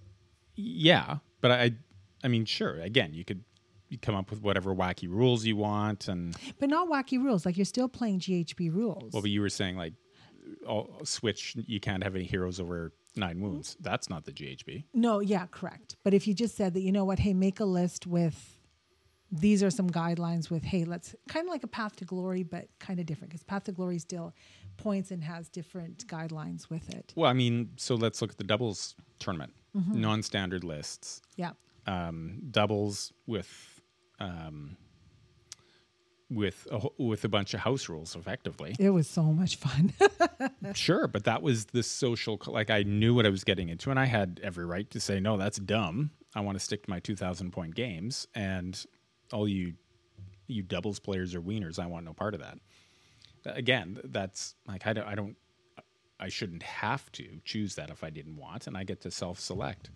[0.54, 1.72] yeah, but I,
[2.22, 2.78] I mean, sure.
[2.80, 3.42] Again, you could
[3.88, 7.44] you come up with whatever wacky rules you want, and But not wacky rules.
[7.46, 9.12] Like you're still playing GHB rules.
[9.12, 9.94] well, but you were saying like,
[10.66, 11.56] all, switch.
[11.66, 13.76] You can't have any heroes over nine wounds.
[13.80, 14.84] That's not the GHB.
[14.94, 15.96] No, yeah, correct.
[16.04, 18.54] But if you just said that, you know what, hey, make a list with
[19.30, 22.66] these are some guidelines with, hey, let's kind of like a path to glory, but
[22.78, 24.32] kind of different because path to glory still
[24.78, 27.12] points and has different guidelines with it.
[27.14, 29.52] Well, I mean, so let's look at the doubles tournament.
[29.74, 31.50] Non-standard lists, Yeah.
[31.86, 33.77] um, doubles with
[34.18, 34.76] um,
[36.30, 38.74] with a, with a bunch of house rules, effectively.
[38.78, 39.92] It was so much fun.
[40.74, 42.38] Sure, but that was the social.
[42.46, 45.18] Like I knew what I was getting into, and I had every right to say,
[45.18, 46.10] "No, that's dumb.
[46.34, 48.84] I want to stick to my two thousand point games." And
[49.32, 49.74] all you
[50.46, 52.58] you doubles players or wieners, I want no part of that.
[53.46, 55.06] Again, that's like I don't.
[55.06, 55.36] I don't.
[56.20, 59.38] I shouldn't have to choose that if I didn't want, and I get to self
[59.40, 59.90] select.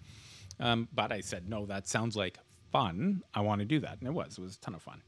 [0.61, 2.39] Um, but I said, no, that sounds like
[2.73, 3.23] fun.
[3.35, 4.39] I want to do that, and it was.
[4.39, 5.03] It was a ton of fun.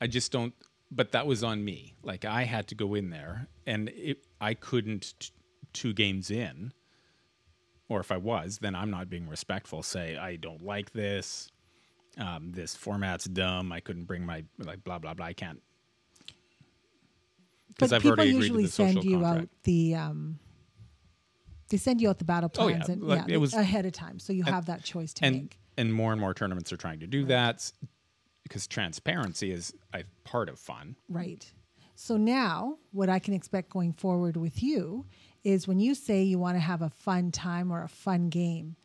[0.00, 0.52] I just don't.
[0.90, 1.94] But that was on me.
[2.02, 5.30] Like I had to go in there, and it, I couldn't t-
[5.72, 6.72] two games in,
[7.88, 9.82] or if I was, then I'm not being respectful.
[9.82, 11.50] Say I don't like this.
[12.18, 13.70] Um, this format's dumb.
[13.70, 15.26] I couldn't bring my like blah blah blah.
[15.26, 15.60] I can't
[17.68, 19.42] because but I've people already agreed usually to the social send you contract.
[19.42, 20.38] out the um
[21.68, 22.76] they send you out the battle Oh, yeah.
[22.76, 24.18] plans and Like, yeah, it was- ahead of time.
[24.18, 25.58] So you have that choice to and make.
[25.78, 27.72] And more and more tournaments are trying to do that
[28.42, 30.96] because transparency is a part of fun.
[31.08, 31.50] Right.
[31.94, 35.06] So now, what I can expect going forward with you
[35.44, 38.76] is when you say you want to have a fun time or a fun game,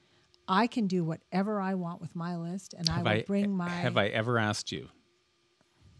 [0.47, 3.69] I can do whatever I want with my list, and I will I, bring my.
[3.69, 4.89] have I ever asked you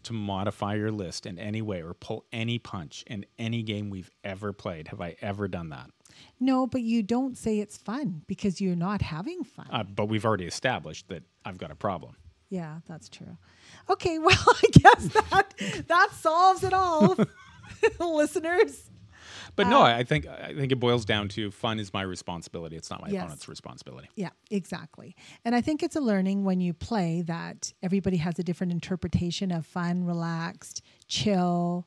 [0.04, 4.10] to modify your list in any way or pull any punch in any game we've
[4.22, 4.88] ever played?
[4.88, 5.90] Have I ever done that?
[6.38, 9.66] No, but you don't say it's fun because you're not having fun.
[9.70, 12.16] Uh, but we've already established that I've got a problem.
[12.50, 13.36] yeah, that's true.
[13.90, 15.54] Okay, well, I guess that
[15.88, 17.16] that solves it all,
[18.00, 18.90] listeners.
[19.56, 22.76] But Uh, no, I think I think it boils down to fun is my responsibility.
[22.76, 23.22] It's not my Yes.
[23.22, 24.08] opponent's responsibility.
[24.16, 25.14] Yeah, exactly.
[25.44, 29.50] And I think it's a learning when you play that everybody has a different interpretation
[29.50, 31.86] of fun, relaxed, chill.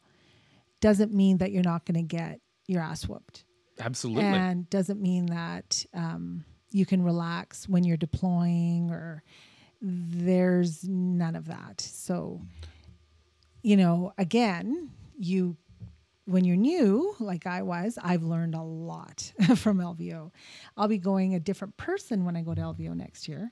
[0.80, 3.44] Doesn't mean that you're not going to get your ass whooped.
[3.80, 4.24] Absolutely.
[4.26, 9.24] And doesn't mean that um, you can relax when you're deploying or
[9.82, 11.82] there's none of that.
[11.82, 12.42] So,
[13.62, 15.58] you know, again, you
[16.28, 20.32] when you're new, like I was, I've learned a lot from LVO.
[20.76, 23.50] I'll be going a different person when I go to LVO next year.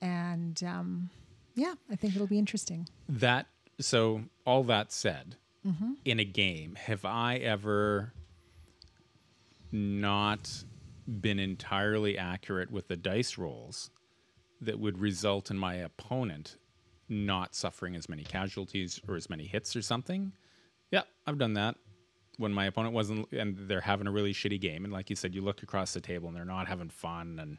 [0.00, 1.10] And um,
[1.54, 2.86] yeah, I think it'll be interesting.
[3.08, 3.46] That
[3.80, 5.92] so all that said, Mm-hmm.
[6.06, 8.14] in a game, have I ever
[9.72, 10.64] not
[11.20, 13.90] been entirely accurate with the dice rolls
[14.62, 16.56] that would result in my opponent
[17.08, 20.32] not suffering as many casualties or as many hits or something?
[20.90, 21.76] Yeah, I've done that.
[22.40, 25.34] When my opponent wasn't, and they're having a really shitty game, and like you said,
[25.34, 27.58] you look across the table and they're not having fun, and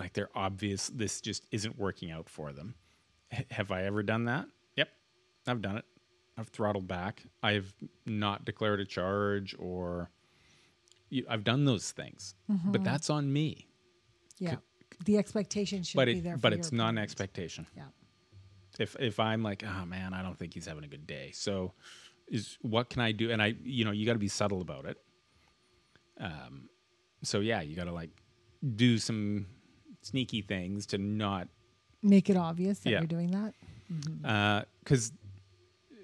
[0.00, 2.74] like they're obvious, this just isn't working out for them.
[3.30, 4.46] H- have I ever done that?
[4.76, 4.88] Yep,
[5.46, 5.84] I've done it.
[6.36, 7.22] I've throttled back.
[7.40, 7.72] I've
[8.04, 10.10] not declared a charge, or
[11.08, 12.34] you- I've done those things.
[12.48, 12.82] But mm-hmm.
[12.82, 13.68] that's on me.
[14.40, 14.56] Yeah.
[15.04, 16.36] The expectation should But be it, there.
[16.36, 17.66] but it's not an expectation.
[17.76, 17.84] Yeah.
[18.80, 21.30] If if I'm like, oh man, I don't think he's having a good day.
[21.32, 21.74] So,
[22.28, 23.30] is what can I do?
[23.30, 24.98] And I, you know, you got to be subtle about it.
[26.18, 26.68] Um,
[27.22, 28.10] so yeah, you got to like
[28.76, 29.46] do some
[30.02, 31.48] sneaky things to not
[32.02, 32.98] Make it obvious that Yeah.
[33.00, 34.66] you're doing that.
[34.84, 35.12] because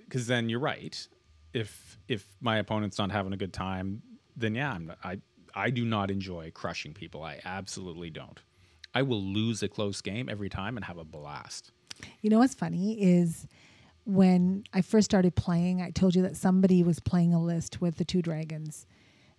[0.04, 1.06] because then you're right.
[1.52, 4.02] If if my opponent's not having a good time,
[4.36, 5.18] then yeah, I'm, not, I
[5.54, 7.22] I do not enjoy crushing people.
[7.22, 8.40] I absolutely don't.
[8.94, 11.70] I will lose a close game every time and have a blast.
[12.22, 13.46] You know what's funny is
[14.04, 17.96] when I first started playing, I told you that somebody was playing a list with
[17.96, 18.86] the two dragons,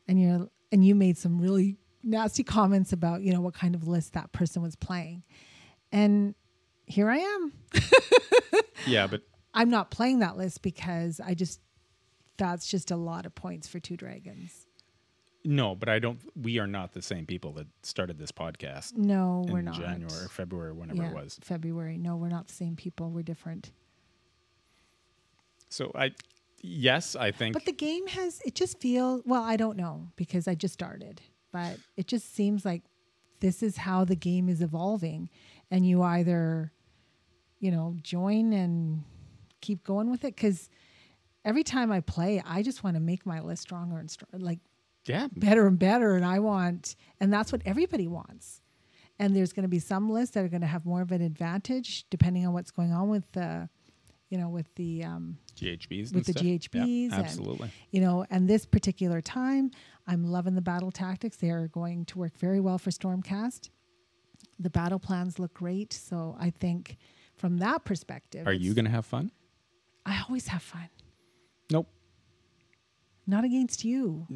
[0.08, 3.88] and you're and you made some really nasty comments about you know what kind of
[3.88, 5.24] list that person was playing,
[5.92, 6.36] and
[6.86, 7.54] here I am.
[8.88, 9.22] Yeah, but
[9.54, 11.60] I'm not playing that list because I just
[12.38, 14.66] that's just a lot of points for two dragons.
[15.44, 16.20] No, but I don't.
[16.36, 19.76] We are not the same people that started this podcast No, we're not.
[19.76, 21.40] January, or February, whenever yeah, it was.
[21.42, 21.98] February.
[21.98, 23.10] No, we're not the same people.
[23.10, 23.72] We're different.
[25.72, 26.12] So I,
[26.62, 27.54] yes, I think.
[27.54, 31.22] But the game has it just feels well, I don't know because I just started,
[31.52, 32.84] but it just seems like
[33.40, 35.30] this is how the game is evolving
[35.72, 36.72] and you either
[37.60, 39.04] you know, join and
[39.62, 40.70] keep going with it cuz
[41.46, 44.60] every time I play, I just want to make my list stronger and stronger, like
[45.06, 48.62] yeah, better and better and I want and that's what everybody wants.
[49.20, 51.22] And there's going to be some lists that are going to have more of an
[51.22, 53.70] advantage depending on what's going on with the
[54.32, 56.44] you know, with the um, GHBs with the and stuff.
[56.44, 57.70] Yeah, GHBs and- absolutely.
[57.92, 59.70] you know, and this particular time,
[60.08, 61.38] I'm loving the battle tactics.
[61.38, 63.70] They are going to work very well for Stormcast.
[64.58, 66.98] The battle plans look great, so I think
[67.36, 69.32] from that perspective, Are you going to have fun?
[70.06, 70.90] I always have fun.
[71.70, 71.88] Nope.
[73.28, 74.28] Not against you.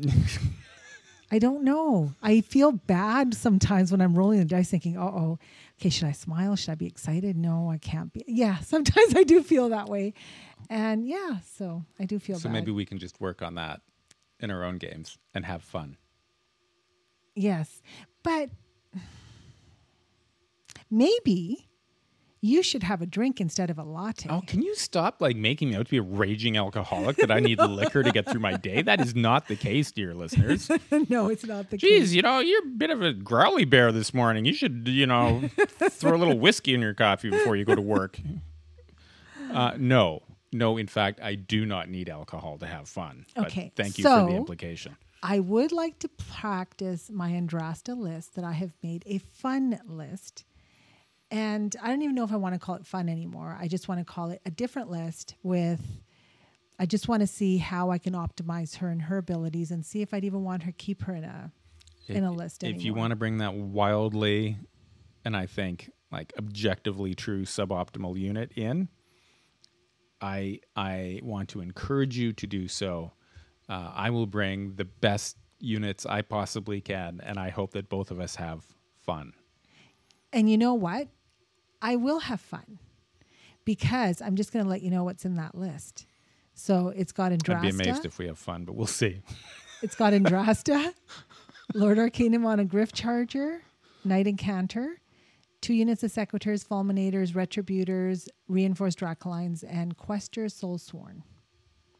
[1.32, 2.14] I don't know.
[2.22, 5.40] I feel bad sometimes when I'm rolling the dice, thinking, "Oh, oh,
[5.80, 6.56] okay, should I smile?
[6.56, 7.36] Should I be excited?
[7.36, 10.14] No, I can't be." Yeah, sometimes I do feel that way,
[10.70, 12.54] and yeah, so I do feel So bad.
[12.54, 13.82] maybe we can just work on that
[14.40, 15.98] in our own games and have fun.
[17.36, 17.82] Yes.
[18.24, 18.50] But
[20.92, 21.68] maybe
[22.46, 24.30] you should have a drink instead of a latte.
[24.30, 27.40] Oh, can you stop like making me out to be a raging alcoholic that I
[27.40, 28.82] need liquor to get through my day?
[28.82, 30.70] That is not the case, dear listeners.
[31.10, 32.14] no, it's not the Geez, case.
[32.14, 34.46] you know, you're a bit of a growly bear this morning.
[34.46, 35.50] You should, you know,
[35.90, 38.20] throw a little whiskey in your coffee before you go to work.
[39.52, 43.26] Uh, no, no, in fact, I do not need alcohol to have fun.
[43.36, 44.98] But Okay, Thank you for the so- implication.
[45.24, 50.44] I would like to practice my Yndrasta list that I have made a fun list.
[51.36, 53.58] And I don't even know if I want to call it fun anymore.
[53.60, 55.82] I just want to call it a different list with
[56.80, 60.02] I just want to see how I can optimize her and her abilities and see
[60.02, 61.52] if I'd even want her keep her in a
[62.08, 64.58] in a list If you want to bring that wildly,
[65.26, 68.88] and I think like objectively true suboptimal unit in,
[70.22, 73.12] I I want to encourage you to do so.
[73.68, 78.10] Uh, I will bring the best units I possibly can, and I hope that both
[78.10, 78.64] of us have
[79.02, 79.34] fun.
[80.32, 81.10] And you know what?
[81.82, 82.80] I will have fun
[83.66, 86.06] because I'm just going to let you know what's in that list.
[86.54, 87.56] So it's got Yndrasta.
[87.58, 89.22] I'd be amazed if we have fun, but we'll see.
[89.82, 90.94] It's got Yndrasta,
[91.74, 93.62] Lord Arcanum on a Gryph-charger,
[94.06, 94.96] Knight Encanter,
[95.62, 101.24] two units of Sequitors, Fulminators, Retributors, Reinforced Dracolines, and Quester Soulsworn,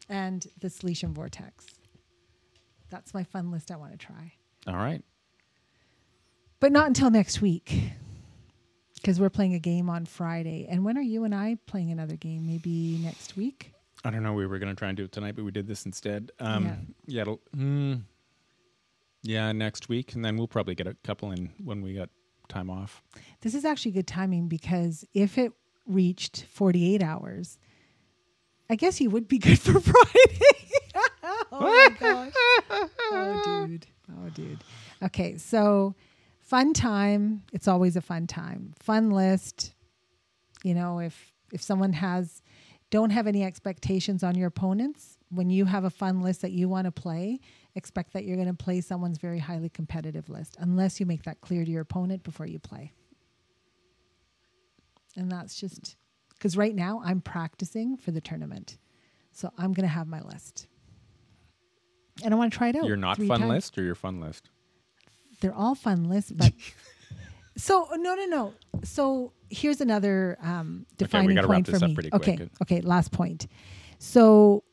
[0.08, 1.66] and the Celestian Vortex.
[2.88, 4.32] That's my fun list I want to try.
[4.66, 5.02] All right.
[6.60, 7.90] But not until next week.
[9.06, 10.66] Because we're playing a game on Friday.
[10.68, 12.44] And when are you and I playing another game?
[12.44, 13.72] Maybe next week?
[14.04, 14.32] I don't know.
[14.32, 16.32] We were going to try and do it tonight, but we did this instead.
[16.40, 16.74] Um, Yeah.
[17.06, 17.22] yeah.
[17.22, 18.02] it'll, mm,
[19.22, 22.08] yeah, next week, and then we'll probably get a couple in when we got
[22.48, 23.00] time off.
[23.42, 25.52] This is actually good timing because if it
[25.86, 27.60] reached 48 hours,
[28.68, 30.40] I guess you would be good for Friday.
[31.52, 32.32] oh my gosh.
[33.12, 33.86] Oh, dude.
[34.10, 34.64] Oh, dude.
[35.00, 35.94] Okay, so
[36.46, 37.42] fun time.
[37.52, 38.72] It's always a fun time.
[38.78, 39.74] Fun list.
[40.62, 42.42] You know, if if someone has
[42.90, 46.68] don't have any expectations on your opponents, when you have a fun list that you
[46.68, 47.40] want to play,
[47.74, 51.40] expect that you're going to play someone's very highly competitive list unless you make that
[51.40, 52.92] clear to your opponent before you play.
[55.16, 55.96] And that's just
[56.34, 58.78] because right now I'm practicing for the tournament.
[59.32, 60.68] So I'm going to have my list.
[62.22, 62.84] And I want to try it out.
[62.84, 63.50] Your not fun times.
[63.50, 64.50] list or your fun list?
[65.40, 66.52] They're all fun lists, but
[67.56, 68.54] so no, no, no.
[68.84, 71.94] So here's another um, defining wrap point this for up me.
[71.94, 72.22] pretty quick.
[72.28, 72.80] Okay, okay.
[72.80, 73.46] Last point.
[73.98, 74.64] So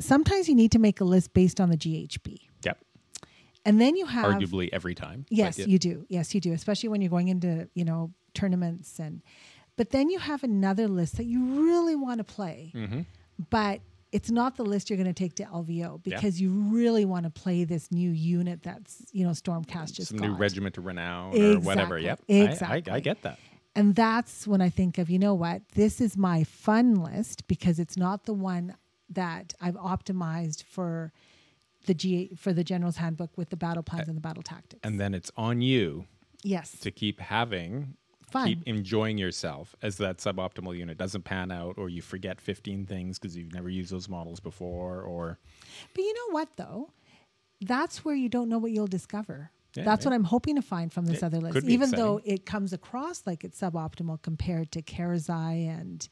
[0.00, 2.78] sometimes you need to make a list based on the GHB, Yep.
[3.64, 5.26] and then you have Arguably every time.
[5.30, 6.04] Yes, you do.
[6.08, 6.52] Yes, you do.
[6.52, 9.22] Especially when you're going into you know tournaments and,
[9.76, 13.04] but then you have another list that you really want to play, Mhm.
[13.50, 13.80] but
[14.12, 17.30] it's not the list you're going to take to LVO because you really want to
[17.30, 20.26] play this new unit that's you know Stormcast just Some got.
[20.28, 21.96] new regiment of renown or whatever.
[21.98, 22.20] Exactly, Yep.
[22.28, 22.92] I- I, exactly.
[22.92, 23.38] I, get that.
[23.74, 27.78] And that's when I think of, you know what, this is my fun list because
[27.78, 28.76] it's not the one
[29.08, 31.10] that I've optimized for
[31.86, 34.80] the G for the general's handbook with the battle plans and the battle tactics.
[34.84, 36.04] And then it's on you
[36.44, 37.96] yes, to keep having
[38.32, 38.46] fun.
[38.48, 43.18] keep enjoying yourself as that suboptimal unit doesn't pan out or you forget 15 things
[43.18, 45.38] because you've never used those models before or
[45.94, 46.90] But you know what though?
[47.60, 49.50] That's where you don't know what you'll discover.
[49.74, 50.10] Yeah, That's yeah.
[50.10, 51.66] what I'm hoping to find from this It other list.
[51.66, 56.06] Even though it comes across like it's suboptimal compared to Karazai and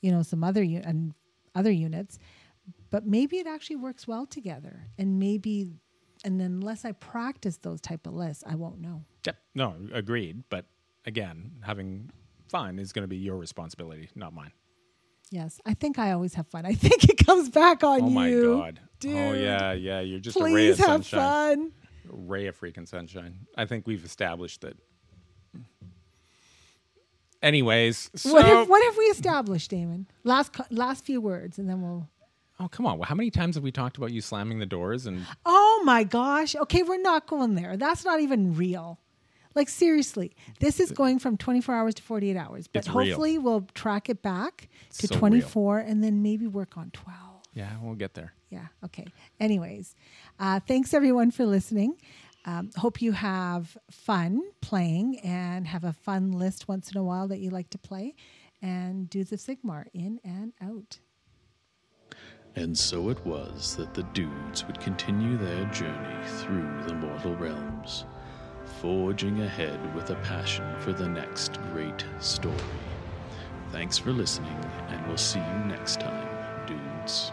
[0.00, 1.14] you know some other u- and
[1.54, 2.18] other units,
[2.90, 5.70] but maybe it actually works well together and maybe
[6.24, 9.04] And then unless I practice those type of lists, I won't know.
[9.26, 9.36] Yep.
[9.54, 10.44] No, agreed.
[10.50, 10.66] But
[11.06, 12.10] again, having
[12.48, 14.52] fun is going to be your responsibility, not mine.
[15.30, 16.66] Yes, I think I always have fun.
[16.66, 18.10] I think it comes back on Oh you.
[18.10, 18.80] my god.
[19.06, 20.00] Oh yeah, yeah.
[20.00, 21.70] You're just a ray Please of have sunshine.
[21.70, 21.72] fun.
[22.28, 23.46] Ray of freaking sunshine.
[23.56, 24.76] I think we've established that.
[27.42, 30.06] Anyways, so What have, what have we established, Damen?
[30.24, 32.06] Last last few words, and then we'll.
[32.58, 35.24] oh come on, how many times have we talked about you slamming the doors and
[35.46, 36.54] Oh my gosh.
[36.54, 37.76] Okay, we're not going there.
[37.78, 38.98] That's not even real.
[39.54, 42.68] Like seriously, this is going from 24 hours to 48 hours.
[42.68, 43.04] But It's real.
[43.06, 45.18] hopefully we'll track it back to So real.
[45.20, 47.16] 24 and then maybe work on 12.
[47.54, 48.32] yeah, we'll get there.
[48.50, 48.66] Yeah.
[48.84, 49.06] Okay.
[49.40, 49.94] Anyways,
[50.38, 51.96] uh, thanks everyone for listening.
[52.46, 57.28] Um, hope you have fun playing and have a fun list once in a while
[57.28, 58.14] that you like to play.
[58.62, 61.00] And Dudes of Sigmar in and out.
[62.56, 68.04] And so it was that the dudes would continue their journey through the mortal realms,
[68.80, 72.56] forging ahead with a passion for the next great story.
[73.72, 74.56] Thanks for listening,
[74.88, 77.30] and we'll see you next time, dudes.